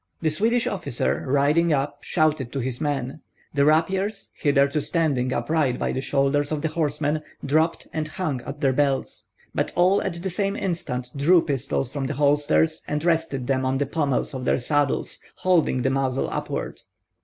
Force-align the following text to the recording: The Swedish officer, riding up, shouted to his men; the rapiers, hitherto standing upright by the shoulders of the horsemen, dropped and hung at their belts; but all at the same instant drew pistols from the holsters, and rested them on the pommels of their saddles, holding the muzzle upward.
The 0.19 0.31
Swedish 0.31 0.65
officer, 0.65 1.23
riding 1.27 1.71
up, 1.71 1.99
shouted 2.01 2.51
to 2.53 2.59
his 2.59 2.81
men; 2.81 3.21
the 3.53 3.65
rapiers, 3.65 4.31
hitherto 4.35 4.81
standing 4.81 5.31
upright 5.31 5.77
by 5.77 5.91
the 5.91 6.01
shoulders 6.01 6.51
of 6.51 6.63
the 6.63 6.69
horsemen, 6.69 7.21
dropped 7.45 7.87
and 7.93 8.07
hung 8.07 8.41
at 8.41 8.61
their 8.61 8.73
belts; 8.73 9.27
but 9.53 9.71
all 9.75 10.01
at 10.01 10.13
the 10.13 10.31
same 10.31 10.55
instant 10.55 11.11
drew 11.15 11.43
pistols 11.43 11.91
from 11.93 12.07
the 12.07 12.15
holsters, 12.15 12.81
and 12.87 13.03
rested 13.05 13.45
them 13.45 13.63
on 13.63 13.77
the 13.77 13.85
pommels 13.85 14.33
of 14.33 14.43
their 14.43 14.57
saddles, 14.57 15.19
holding 15.35 15.83
the 15.83 15.91
muzzle 15.91 16.27
upward. 16.31 16.81